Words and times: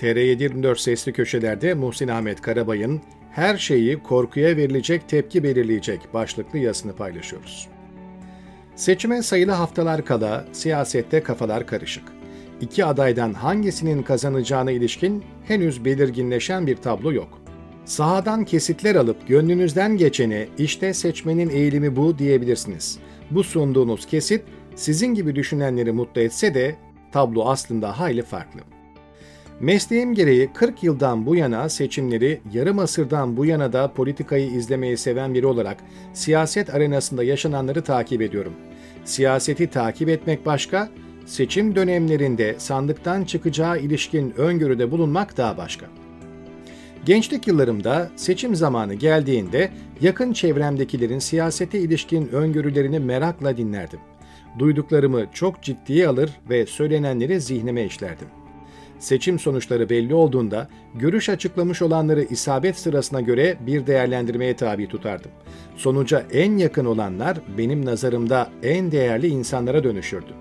TR724 0.00 0.78
sesli 0.78 1.12
köşelerde 1.12 1.74
Muhsin 1.74 2.08
Ahmet 2.08 2.40
Karabay'ın 2.40 3.00
her 3.30 3.56
şeyi 3.56 4.02
korkuya 4.02 4.56
verilecek 4.56 5.08
tepki 5.08 5.42
belirleyecek 5.42 6.00
başlıklı 6.14 6.58
yazısını 6.58 6.96
paylaşıyoruz. 6.96 7.68
Seçime 8.74 9.22
sayılı 9.22 9.52
haftalar 9.52 10.04
kala 10.04 10.44
siyasette 10.52 11.22
kafalar 11.22 11.66
karışık. 11.66 12.04
İki 12.60 12.84
adaydan 12.84 13.32
hangisinin 13.32 14.02
kazanacağına 14.02 14.70
ilişkin 14.70 15.24
henüz 15.44 15.84
belirginleşen 15.84 16.66
bir 16.66 16.76
tablo 16.76 17.12
yok. 17.12 17.38
Sahadan 17.84 18.44
kesitler 18.44 18.94
alıp 18.94 19.28
gönlünüzden 19.28 19.96
geçeni 19.96 20.48
işte 20.58 20.94
seçmenin 20.94 21.48
eğilimi 21.48 21.96
bu 21.96 22.18
diyebilirsiniz. 22.18 22.98
Bu 23.30 23.44
sunduğunuz 23.44 24.06
kesit 24.06 24.42
sizin 24.74 25.14
gibi 25.14 25.34
düşünenleri 25.34 25.92
mutlu 25.92 26.20
etse 26.20 26.54
de 26.54 26.76
tablo 27.12 27.48
aslında 27.48 28.00
hayli 28.00 28.22
farklı. 28.22 28.75
Mesleğim 29.60 30.14
gereği 30.14 30.52
40 30.52 30.82
yıldan 30.82 31.26
bu 31.26 31.36
yana 31.36 31.68
seçimleri, 31.68 32.40
yarım 32.52 32.78
asırdan 32.78 33.36
bu 33.36 33.46
yana 33.46 33.72
da 33.72 33.92
politikayı 33.92 34.50
izlemeyi 34.50 34.96
seven 34.96 35.34
biri 35.34 35.46
olarak 35.46 35.76
siyaset 36.12 36.74
arenasında 36.74 37.24
yaşananları 37.24 37.82
takip 37.82 38.22
ediyorum. 38.22 38.52
Siyaseti 39.04 39.70
takip 39.70 40.08
etmek 40.08 40.46
başka, 40.46 40.88
seçim 41.26 41.74
dönemlerinde 41.74 42.54
sandıktan 42.58 43.24
çıkacağı 43.24 43.80
ilişkin 43.80 44.34
öngörüde 44.36 44.90
bulunmak 44.90 45.36
daha 45.36 45.56
başka. 45.56 45.86
Gençlik 47.04 47.46
yıllarımda 47.46 48.10
seçim 48.16 48.56
zamanı 48.56 48.94
geldiğinde 48.94 49.70
yakın 50.00 50.32
çevremdekilerin 50.32 51.18
siyasete 51.18 51.78
ilişkin 51.78 52.28
öngörülerini 52.28 52.98
merakla 52.98 53.56
dinlerdim. 53.56 54.00
Duyduklarımı 54.58 55.26
çok 55.32 55.62
ciddiye 55.62 56.08
alır 56.08 56.30
ve 56.50 56.66
söylenenleri 56.66 57.40
zihnime 57.40 57.84
işlerdim. 57.84 58.28
Seçim 58.98 59.38
sonuçları 59.38 59.90
belli 59.90 60.14
olduğunda 60.14 60.68
görüş 60.94 61.28
açıklamış 61.28 61.82
olanları 61.82 62.22
isabet 62.22 62.78
sırasına 62.78 63.20
göre 63.20 63.56
bir 63.60 63.86
değerlendirmeye 63.86 64.56
tabi 64.56 64.88
tutardım. 64.88 65.30
Sonuca 65.76 66.24
en 66.32 66.56
yakın 66.56 66.84
olanlar 66.84 67.38
benim 67.58 67.84
nazarımda 67.84 68.50
en 68.62 68.92
değerli 68.92 69.26
insanlara 69.26 69.84
dönüşürdü. 69.84 70.32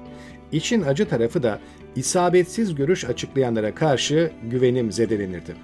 İçin 0.51 0.81
acı 0.81 1.09
tarafı 1.09 1.43
da 1.43 1.59
isabetsiz 1.95 2.75
görüş 2.75 3.05
açıklayanlara 3.05 3.75
karşı 3.75 4.31
güvenim 4.43 4.91
zedelenirdi. 4.91 5.55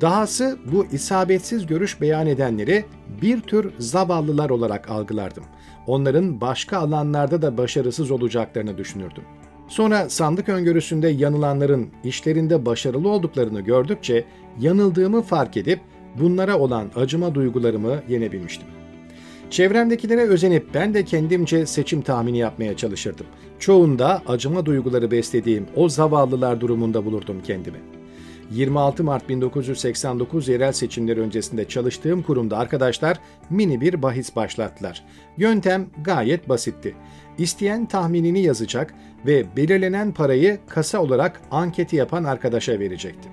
Dahası 0.00 0.58
bu 0.72 0.86
isabetsiz 0.92 1.66
görüş 1.66 2.00
beyan 2.00 2.26
edenleri 2.26 2.84
bir 3.22 3.40
tür 3.40 3.72
zavallılar 3.78 4.50
olarak 4.50 4.90
algılardım. 4.90 5.44
Onların 5.86 6.40
başka 6.40 6.78
alanlarda 6.78 7.42
da 7.42 7.58
başarısız 7.58 8.10
olacaklarını 8.10 8.78
düşünürdüm. 8.78 9.24
Sonra 9.68 10.08
sandık 10.08 10.48
öngörüsünde 10.48 11.08
yanılanların 11.08 11.88
işlerinde 12.04 12.66
başarılı 12.66 13.08
olduklarını 13.08 13.60
gördükçe 13.60 14.24
yanıldığımı 14.60 15.22
fark 15.22 15.56
edip 15.56 15.80
bunlara 16.20 16.58
olan 16.58 16.90
acıma 16.96 17.34
duygularımı 17.34 18.02
yenebilmiştim. 18.08 18.68
Çevremdekilere 19.50 20.20
özenip 20.20 20.74
ben 20.74 20.94
de 20.94 21.04
kendimce 21.04 21.66
seçim 21.66 22.02
tahmini 22.02 22.38
yapmaya 22.38 22.76
çalışırdım. 22.76 23.26
Çoğunda 23.58 24.22
acıma 24.26 24.66
duyguları 24.66 25.10
beslediğim 25.10 25.66
o 25.76 25.88
zavallılar 25.88 26.60
durumunda 26.60 27.04
bulurdum 27.04 27.36
kendimi. 27.44 27.78
26 28.50 29.04
Mart 29.04 29.28
1989 29.28 30.48
yerel 30.48 30.72
seçimler 30.72 31.16
öncesinde 31.16 31.68
çalıştığım 31.68 32.22
kurumda 32.22 32.58
arkadaşlar 32.58 33.18
mini 33.50 33.80
bir 33.80 34.02
bahis 34.02 34.36
başlattılar. 34.36 35.04
Yöntem 35.36 35.86
gayet 36.04 36.48
basitti. 36.48 36.94
İsteyen 37.38 37.86
tahminini 37.86 38.40
yazacak 38.40 38.94
ve 39.26 39.56
belirlenen 39.56 40.12
parayı 40.12 40.58
kasa 40.68 41.02
olarak 41.02 41.40
anketi 41.50 41.96
yapan 41.96 42.24
arkadaşa 42.24 42.78
verecekti. 42.78 43.28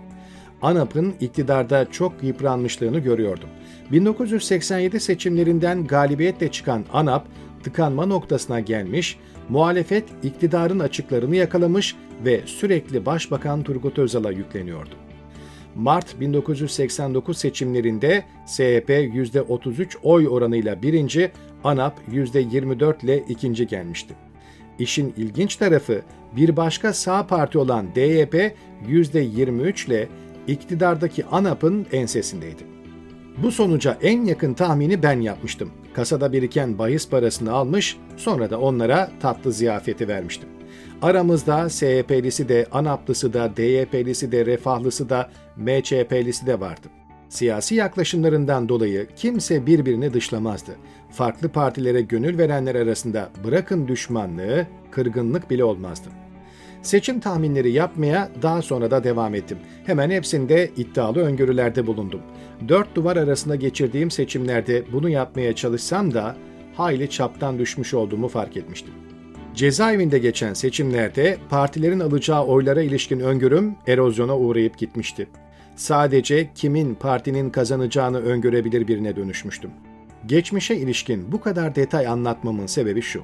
ANAP'ın 0.61 1.13
iktidarda 1.21 1.91
çok 1.91 2.23
yıpranmışlığını 2.23 2.99
görüyordum. 2.99 3.49
1987 3.91 4.99
seçimlerinden 4.99 5.87
galibiyetle 5.87 6.51
çıkan 6.51 6.85
ANAP 6.93 7.27
tıkanma 7.63 8.05
noktasına 8.05 8.59
gelmiş, 8.59 9.19
muhalefet 9.49 10.03
iktidarın 10.23 10.79
açıklarını 10.79 11.35
yakalamış 11.35 11.95
ve 12.25 12.41
sürekli 12.45 13.05
Başbakan 13.05 13.63
Turgut 13.63 13.99
Özal'a 13.99 14.31
yükleniyordu. 14.31 14.95
Mart 15.75 16.19
1989 16.19 17.37
seçimlerinde 17.37 18.23
SHP 18.47 18.89
%33 18.89 19.97
oy 20.03 20.27
oranıyla 20.27 20.81
birinci, 20.81 21.31
ANAP 21.63 21.99
%24 22.11 23.03
ile 23.03 23.23
ikinci 23.29 23.67
gelmişti. 23.67 24.13
İşin 24.79 25.13
ilginç 25.17 25.55
tarafı 25.55 26.01
bir 26.35 26.57
başka 26.57 26.93
sağ 26.93 27.27
parti 27.27 27.57
olan 27.57 27.95
DYP 27.95 28.55
%23 28.87 29.87
ile 29.87 30.07
iktidardaki 30.47 31.25
ANAP'ın 31.25 31.85
ensesindeydi. 31.91 32.63
Bu 33.37 33.51
sonuca 33.51 33.97
en 34.01 34.25
yakın 34.25 34.53
tahmini 34.53 35.03
ben 35.03 35.21
yapmıştım. 35.21 35.71
Kasada 35.93 36.33
biriken 36.33 36.77
bahis 36.77 37.09
parasını 37.09 37.51
almış, 37.51 37.97
sonra 38.17 38.49
da 38.49 38.59
onlara 38.59 39.11
tatlı 39.21 39.53
ziyafeti 39.53 40.07
vermiştim. 40.07 40.54
Aramızda 41.01 41.69
SHP'lisi 41.69 42.49
de, 42.49 42.65
ANAP'lısı 42.71 43.33
da, 43.33 43.57
DYP'lisi 43.57 44.31
de, 44.31 44.45
Refahlısı 44.45 45.09
da, 45.09 45.29
MÇP'lisi 45.57 46.45
de 46.45 46.59
vardı. 46.59 46.87
Siyasi 47.29 47.75
yaklaşımlarından 47.75 48.69
dolayı 48.69 49.07
kimse 49.15 49.65
birbirini 49.65 50.13
dışlamazdı. 50.13 50.71
Farklı 51.11 51.49
partilere 51.49 52.01
gönül 52.01 52.37
verenler 52.37 52.75
arasında 52.75 53.29
bırakın 53.43 53.87
düşmanlığı, 53.87 54.67
kırgınlık 54.91 55.49
bile 55.49 55.63
olmazdı. 55.63 56.09
Seçim 56.81 57.19
tahminleri 57.19 57.71
yapmaya 57.71 58.29
daha 58.41 58.61
sonra 58.61 58.91
da 58.91 59.03
devam 59.03 59.35
ettim. 59.35 59.57
Hemen 59.85 60.09
hepsinde 60.09 60.71
iddialı 60.77 61.19
öngörülerde 61.19 61.87
bulundum. 61.87 62.21
Dört 62.67 62.95
duvar 62.95 63.17
arasında 63.17 63.55
geçirdiğim 63.55 64.11
seçimlerde 64.11 64.83
bunu 64.91 65.09
yapmaya 65.09 65.55
çalışsam 65.55 66.13
da 66.13 66.35
hayli 66.75 67.09
çaptan 67.09 67.59
düşmüş 67.59 67.93
olduğumu 67.93 68.27
fark 68.27 68.57
etmiştim. 68.57 68.93
Cezaevinde 69.55 70.19
geçen 70.19 70.53
seçimlerde 70.53 71.37
partilerin 71.49 71.99
alacağı 71.99 72.45
oylara 72.45 72.81
ilişkin 72.81 73.19
öngörüm 73.19 73.75
erozyona 73.87 74.37
uğrayıp 74.37 74.77
gitmişti. 74.77 75.27
Sadece 75.75 76.49
kimin 76.55 76.95
partinin 76.95 77.49
kazanacağını 77.49 78.19
öngörebilir 78.19 78.87
birine 78.87 79.15
dönüşmüştüm. 79.15 79.71
Geçmişe 80.25 80.75
ilişkin 80.75 81.31
bu 81.31 81.41
kadar 81.41 81.75
detay 81.75 82.07
anlatmamın 82.07 82.65
sebebi 82.65 83.01
şu. 83.01 83.21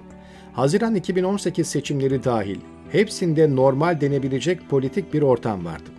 Haziran 0.54 0.96
2018 0.96 1.68
seçimleri 1.68 2.24
dahil 2.24 2.58
hepsinde 2.92 3.56
normal 3.56 4.02
denebilecek 4.02 4.70
politik 4.70 5.14
bir 5.14 5.22
ortam 5.22 5.66
vardı. 5.66 5.90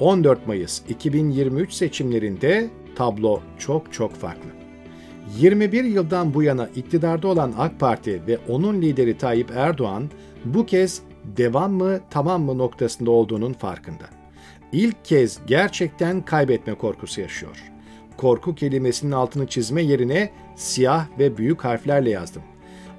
14 0.00 0.46
Mayıs 0.46 0.82
2023 0.88 1.72
seçimlerinde 1.72 2.70
tablo 2.96 3.40
çok 3.58 3.92
çok 3.92 4.14
farklı. 4.14 4.65
21 5.38 5.84
yıldan 5.84 6.34
bu 6.34 6.42
yana 6.42 6.68
iktidarda 6.76 7.28
olan 7.28 7.52
AK 7.58 7.80
Parti 7.80 8.22
ve 8.26 8.38
onun 8.48 8.82
lideri 8.82 9.18
Tayyip 9.18 9.50
Erdoğan 9.50 10.10
bu 10.44 10.66
kez 10.66 11.02
devam 11.36 11.72
mı 11.72 12.00
tamam 12.10 12.42
mı 12.42 12.58
noktasında 12.58 13.10
olduğunun 13.10 13.52
farkında. 13.52 14.04
İlk 14.72 15.04
kez 15.04 15.38
gerçekten 15.46 16.24
kaybetme 16.24 16.74
korkusu 16.74 17.20
yaşıyor. 17.20 17.62
Korku 18.16 18.54
kelimesinin 18.54 19.12
altını 19.12 19.46
çizme 19.46 19.82
yerine 19.82 20.30
siyah 20.56 21.06
ve 21.18 21.36
büyük 21.36 21.64
harflerle 21.64 22.10
yazdım. 22.10 22.42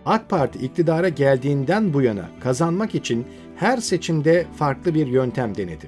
AK 0.05 0.29
Parti 0.29 0.59
iktidara 0.59 1.09
geldiğinden 1.09 1.93
bu 1.93 2.01
yana 2.01 2.29
kazanmak 2.39 2.95
için 2.95 3.25
her 3.55 3.77
seçimde 3.77 4.45
farklı 4.55 4.95
bir 4.95 5.07
yöntem 5.07 5.57
denedi. 5.57 5.87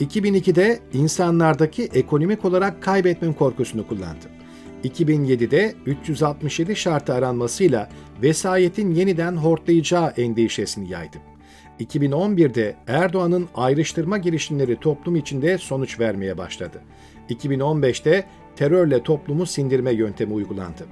2002'de 0.00 0.78
insanlardaki 0.92 1.82
ekonomik 1.82 2.44
olarak 2.44 2.82
kaybetme 2.82 3.34
korkusunu 3.34 3.86
kullandı. 3.86 4.39
2007'de 4.84 5.74
367 5.86 6.76
şartı 6.76 7.14
aranmasıyla 7.14 7.88
vesayetin 8.22 8.94
yeniden 8.94 9.36
hortlayacağı 9.36 10.08
endişesini 10.16 10.90
yaydı. 10.90 11.16
2011'de 11.80 12.76
Erdoğan'ın 12.86 13.48
ayrıştırma 13.54 14.18
girişimleri 14.18 14.76
toplum 14.76 15.16
içinde 15.16 15.58
sonuç 15.58 16.00
vermeye 16.00 16.38
başladı. 16.38 16.82
2015'te 17.30 18.24
terörle 18.56 19.02
toplumu 19.02 19.46
sindirme 19.46 19.92
yöntemi 19.92 20.32
uygulandı. 20.32 20.86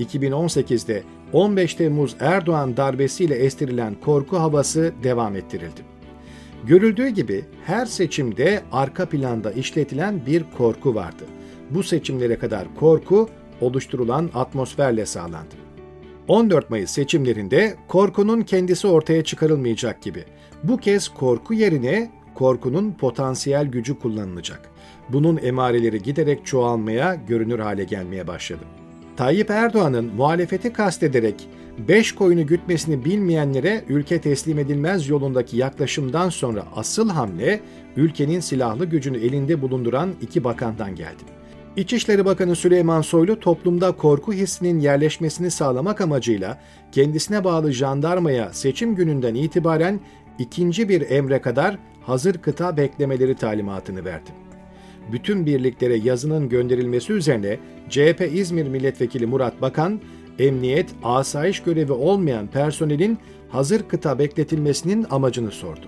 2018'de 0.00 1.02
15 1.32 1.74
Temmuz 1.74 2.16
Erdoğan 2.20 2.76
darbesiyle 2.76 3.34
estirilen 3.34 3.94
korku 3.94 4.38
havası 4.38 4.92
devam 5.02 5.36
ettirildi. 5.36 5.80
Görüldüğü 6.66 7.08
gibi 7.08 7.44
her 7.66 7.86
seçimde 7.86 8.62
arka 8.72 9.08
planda 9.08 9.52
işletilen 9.52 10.26
bir 10.26 10.44
korku 10.58 10.94
vardı. 10.94 11.24
Bu 11.74 11.82
seçimlere 11.82 12.38
kadar 12.38 12.74
korku 12.74 13.28
oluşturulan 13.60 14.30
atmosferle 14.34 15.06
sağlandı. 15.06 15.54
14 16.28 16.70
Mayıs 16.70 16.90
seçimlerinde 16.90 17.74
korkunun 17.88 18.40
kendisi 18.42 18.86
ortaya 18.86 19.24
çıkarılmayacak 19.24 20.02
gibi. 20.02 20.24
Bu 20.62 20.76
kez 20.76 21.08
korku 21.08 21.54
yerine 21.54 22.10
korkunun 22.34 22.92
potansiyel 22.92 23.66
gücü 23.66 23.98
kullanılacak. 23.98 24.70
Bunun 25.08 25.40
emareleri 25.42 26.02
giderek 26.02 26.46
çoğalmaya, 26.46 27.14
görünür 27.14 27.58
hale 27.58 27.84
gelmeye 27.84 28.26
başladı. 28.26 28.62
Tayyip 29.16 29.50
Erdoğan'ın 29.50 30.14
muhalefeti 30.14 30.72
kastederek 30.72 31.48
beş 31.88 32.12
koyunu 32.12 32.46
gütmesini 32.46 33.04
bilmeyenlere 33.04 33.84
ülke 33.88 34.20
teslim 34.20 34.58
edilmez 34.58 35.08
yolundaki 35.08 35.56
yaklaşımdan 35.56 36.28
sonra 36.28 36.64
asıl 36.76 37.08
hamle 37.08 37.60
ülkenin 37.96 38.40
silahlı 38.40 38.84
gücünü 38.84 39.18
elinde 39.18 39.62
bulunduran 39.62 40.10
iki 40.20 40.44
bakandan 40.44 40.96
geldi. 40.96 41.41
İçişleri 41.76 42.24
Bakanı 42.24 42.56
Süleyman 42.56 43.00
Soylu 43.00 43.40
toplumda 43.40 43.92
korku 43.92 44.32
hissinin 44.32 44.80
yerleşmesini 44.80 45.50
sağlamak 45.50 46.00
amacıyla 46.00 46.58
kendisine 46.92 47.44
bağlı 47.44 47.72
jandarmaya 47.72 48.52
seçim 48.52 48.94
gününden 48.94 49.34
itibaren 49.34 50.00
ikinci 50.38 50.88
bir 50.88 51.10
emre 51.10 51.40
kadar 51.40 51.78
hazır 52.02 52.34
kıta 52.34 52.76
beklemeleri 52.76 53.34
talimatını 53.34 54.04
verdi. 54.04 54.30
Bütün 55.12 55.46
birliklere 55.46 55.96
yazının 55.96 56.48
gönderilmesi 56.48 57.12
üzerine 57.12 57.58
CHP 57.90 58.30
İzmir 58.32 58.68
Milletvekili 58.68 59.26
Murat 59.26 59.62
Bakan, 59.62 60.00
emniyet, 60.38 60.90
asayiş 61.02 61.62
görevi 61.62 61.92
olmayan 61.92 62.46
personelin 62.46 63.18
hazır 63.48 63.88
kıta 63.88 64.18
bekletilmesinin 64.18 65.06
amacını 65.10 65.50
sordu. 65.50 65.86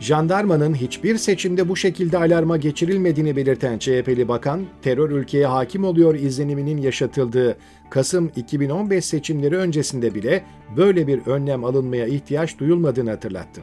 Jandarmanın 0.00 0.74
hiçbir 0.74 1.16
seçimde 1.16 1.68
bu 1.68 1.76
şekilde 1.76 2.18
alarma 2.18 2.56
geçirilmediğini 2.56 3.36
belirten 3.36 3.78
CHP'li 3.78 4.28
bakan, 4.28 4.66
terör 4.82 5.10
ülkeye 5.10 5.46
hakim 5.46 5.84
oluyor 5.84 6.14
izleniminin 6.14 6.82
yaşatıldığı 6.82 7.56
Kasım 7.90 8.30
2015 8.36 9.04
seçimleri 9.04 9.56
öncesinde 9.56 10.14
bile 10.14 10.44
böyle 10.76 11.06
bir 11.06 11.26
önlem 11.26 11.64
alınmaya 11.64 12.06
ihtiyaç 12.06 12.58
duyulmadığını 12.58 13.10
hatırlattı. 13.10 13.60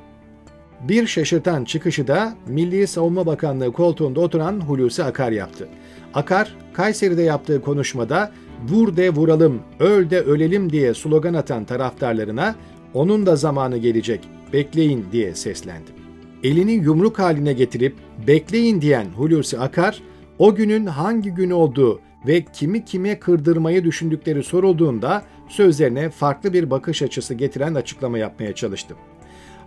Bir 0.82 1.08
şaşırtan 1.08 1.66
çıkışı 1.66 2.08
da 2.08 2.36
Milli 2.48 2.88
Savunma 2.88 3.26
Bakanlığı 3.26 3.72
koltuğunda 3.72 4.20
oturan 4.20 4.60
Hulusi 4.60 5.04
Akar 5.04 5.32
yaptı. 5.32 5.68
Akar, 6.14 6.56
Kayseri'de 6.74 7.22
yaptığı 7.22 7.62
konuşmada 7.62 8.32
vur 8.70 8.98
de 8.98 9.10
vuralım, 9.10 9.62
öl 9.80 10.10
de 10.10 10.22
ölelim 10.22 10.72
diye 10.72 10.94
slogan 10.94 11.34
atan 11.34 11.66
taraftarlarına 11.66 12.56
onun 12.94 13.26
da 13.26 13.36
zamanı 13.36 13.78
gelecek, 13.78 14.30
bekleyin 14.54 15.06
diye 15.12 15.36
seslendi. 15.36 15.97
Elini 16.44 16.72
yumruk 16.72 17.20
haline 17.20 17.54
getirip 17.54 17.96
bekleyin 18.28 18.82
diyen 18.82 19.06
Hulusi 19.06 19.60
Akar, 19.60 20.02
o 20.40 20.56
günün 20.56 20.86
hangi 20.86 21.30
gün 21.30 21.50
olduğu 21.50 22.00
ve 22.28 22.46
kimi 22.54 22.86
kime 22.86 23.20
kırdırmayı 23.20 23.84
düşündükleri 23.84 24.44
sorulduğunda 24.44 25.24
sözlerine 25.50 26.10
farklı 26.10 26.54
bir 26.54 26.70
bakış 26.70 27.02
açısı 27.02 27.34
getiren 27.34 27.76
açıklama 27.76 28.18
yapmaya 28.18 28.56
çalıştı. 28.56 28.96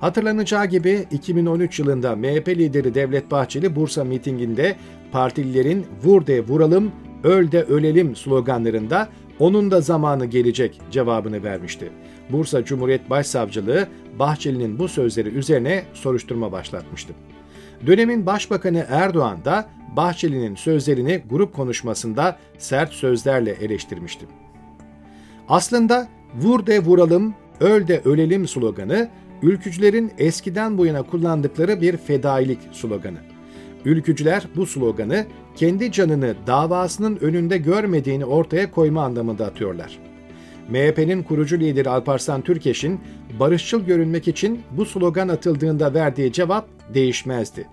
Hatırlanacağı 0.01 0.67
gibi 0.67 1.07
2013 1.11 1.79
yılında 1.79 2.17
MHP 2.17 2.49
lideri 2.49 2.95
Devlet 2.95 3.31
Bahçeli 3.31 3.77
Bursa 3.77 4.05
mitinginde 4.05 4.77
partililerin 5.13 5.87
vur 6.05 6.27
de 6.27 6.41
vuralım, 6.41 6.93
öl 7.25 7.53
de 7.53 7.63
ölelim 7.63 8.17
sloganlarında 8.17 9.09
onun 9.41 9.71
da 9.71 9.81
zamanı 9.81 10.27
gelecek 10.27 10.81
cevabını 10.91 11.43
vermişti. 11.43 11.93
Bursa 12.31 12.65
Cumhuriyet 12.65 13.11
Başsavcılığı 13.11 13.89
Bahçeli'nin 14.19 14.79
bu 14.79 14.89
sözleri 14.89 15.29
üzerine 15.29 15.85
soruşturma 15.95 16.53
başlatmıştı. 16.53 17.13
Dönemin 17.87 18.27
Başbakanı 18.27 18.87
Erdoğan 18.89 19.45
da 19.45 19.69
Bahçeli'nin 19.97 20.55
sözlerini 20.55 21.23
grup 21.31 21.55
konuşmasında 21.55 22.39
sert 22.59 22.93
sözlerle 22.93 23.51
eleştirmişti. 23.51 24.27
Aslında 25.49 26.09
vur 26.35 26.67
de 26.67 26.81
vuralım, 26.81 27.35
öl 27.61 27.89
de 27.89 28.01
ölelim 28.05 28.49
sloganı 28.49 29.09
ülkücülerin 29.43 30.13
eskiden 30.19 30.79
bu 30.79 30.87
yana 30.87 31.03
kullandıkları 31.03 31.81
bir 31.81 31.97
fedailik 31.97 32.59
sloganı. 32.73 33.19
Ülkücüler 33.85 34.47
bu 34.57 34.67
sloganı 34.67 35.27
kendi 35.57 35.93
canını 35.93 36.35
davasının 36.47 37.19
önünde 37.21 37.59
görmediğini 37.59 38.25
ortaya 38.25 38.71
koyma 38.71 39.05
anlamında 39.05 39.47
atıyorlar. 39.47 39.99
MHP'nin 40.69 41.23
kurucu 41.23 41.61
lideri 41.61 41.89
Alparslan 41.89 42.43
Türkeş'in 42.43 43.01
barışçıl 43.41 43.81
görünmek 43.81 44.29
için 44.29 44.61
bu 44.71 44.87
slogan 44.87 45.29
atıldığında 45.29 45.95
verdiği 45.95 46.33
cevap 46.33 46.69
değişmezdi. 46.95 47.67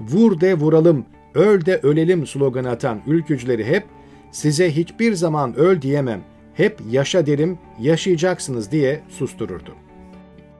Vur 0.00 0.40
de 0.40 0.54
vuralım, 0.54 1.04
öl 1.34 1.66
de 1.66 1.80
ölelim 1.82 2.26
sloganı 2.26 2.70
atan 2.70 3.00
ülkücüleri 3.06 3.64
hep 3.64 3.84
size 4.32 4.76
hiçbir 4.76 5.14
zaman 5.14 5.56
öl 5.56 5.82
diyemem, 5.82 6.20
hep 6.54 6.78
yaşa 6.90 7.26
derim, 7.26 7.58
yaşayacaksınız 7.80 8.70
diye 8.70 9.00
sustururdu. 9.08 9.83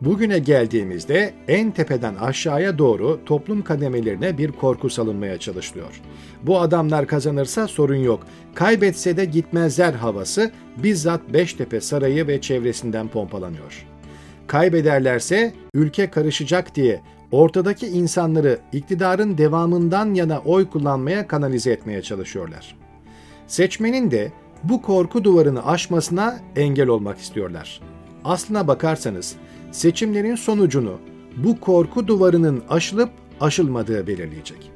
Bugüne 0.04 0.38
geldiğimizde 0.38 1.34
en 1.48 1.70
tepeden 1.70 2.14
aşağıya 2.14 2.78
doğru 2.78 3.20
toplum 3.26 3.62
kademelerine 3.62 4.38
bir 4.38 4.52
korku 4.52 4.90
salınmaya 4.90 5.38
çalışılıyor. 5.38 6.00
Bu 6.42 6.60
adamlar 6.60 7.06
kazanırsa 7.06 7.68
sorun 7.68 7.96
yok, 7.96 8.26
kaybetse 8.54 9.16
de 9.16 9.24
gitmezler 9.24 9.92
havası 9.92 10.50
bizzat 10.76 11.20
Beştepe 11.32 11.80
Sarayı 11.80 12.26
ve 12.26 12.40
çevresinden 12.40 13.08
pompalanıyor. 13.08 13.86
Kaybederlerse 14.46 15.54
ülke 15.74 16.10
karışacak 16.10 16.74
diye 16.74 17.00
ortadaki 17.32 17.86
insanları 17.86 18.58
iktidarın 18.72 19.38
devamından 19.38 20.14
yana 20.14 20.38
oy 20.38 20.68
kullanmaya 20.70 21.26
kanalize 21.26 21.70
etmeye 21.70 22.02
çalışıyorlar. 22.02 22.76
Seçmenin 23.46 24.10
de 24.10 24.32
bu 24.62 24.82
korku 24.82 25.24
duvarını 25.24 25.66
aşmasına 25.66 26.38
engel 26.56 26.88
olmak 26.88 27.18
istiyorlar. 27.18 27.80
Aslına 28.24 28.68
bakarsanız 28.68 29.36
seçimlerin 29.74 30.34
sonucunu 30.34 30.98
bu 31.36 31.60
korku 31.60 32.06
duvarının 32.08 32.62
aşılıp 32.68 33.10
aşılmadığı 33.40 34.06
belirleyecek. 34.06 34.73